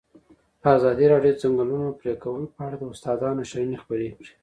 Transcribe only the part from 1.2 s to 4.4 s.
د د ځنګلونو پرېکول په اړه د استادانو شننې خپرې کړي.